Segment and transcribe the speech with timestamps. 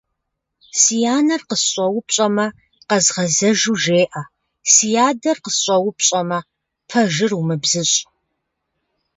[0.79, 2.45] Си анэр къысщӏэупщӏэмэ,
[2.89, 4.21] къэзгъэзэжу жеӏэ,
[4.71, 6.39] си адэр къысщӏэупщӏэмэ,
[6.89, 7.95] пэжыр умыбзыщӏ.